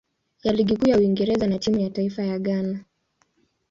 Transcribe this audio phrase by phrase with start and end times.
[0.43, 2.83] ya Ligi Kuu ya Uingereza na timu ya taifa ya Ghana.